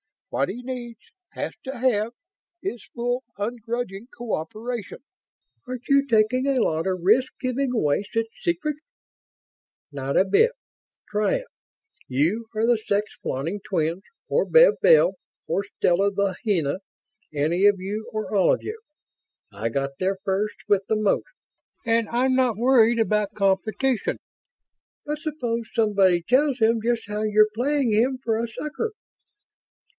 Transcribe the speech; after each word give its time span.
What 0.29 0.49
he 0.49 0.63
needs 0.63 0.99
has 1.33 1.51
to 1.65 1.77
have 1.77 2.13
is 2.63 2.89
full, 2.95 3.21
ungrudging 3.37 4.07
cooperation." 4.17 4.99
"Aren't 5.67 5.87
you 5.89 6.07
taking 6.07 6.47
a 6.47 6.59
lot 6.61 6.87
of 6.87 7.03
risk 7.03 7.33
in 7.41 7.51
giving 7.55 7.73
away 7.73 8.03
such 8.11 8.27
secrets?" 8.41 8.79
"Not 9.91 10.17
a 10.17 10.25
bit. 10.25 10.53
Try 11.09 11.35
it. 11.35 11.47
You 12.07 12.47
or 12.55 12.65
the 12.65 12.77
sex 12.77 13.15
flaunting 13.21 13.59
twins 13.63 14.01
or 14.27 14.45
Bev 14.45 14.75
Bell 14.81 15.17
or 15.47 15.65
Stella 15.65 16.09
the 16.09 16.35
Henna. 16.45 16.79
Any 17.33 17.65
of 17.65 17.75
you 17.79 18.09
or 18.13 18.33
all 18.33 18.53
of 18.53 18.63
you. 18.63 18.81
I 19.51 19.69
got 19.69 19.99
there 19.99 20.17
first 20.23 20.55
with 20.67 20.87
the 20.87 20.95
most, 20.95 21.29
and 21.85 22.07
I'm 22.09 22.33
not 22.35 22.57
worried 22.57 22.99
about 22.99 23.35
competition." 23.35 24.17
"But 25.05 25.19
suppose 25.19 25.69
somebody 25.75 26.23
tells 26.23 26.59
him 26.59 26.79
just 26.81 27.03
how 27.07 27.21
you're 27.23 27.51
playing 27.53 27.91
him 27.91 28.17
for 28.23 28.41
a 28.41 28.47
sucker?" 28.47 28.93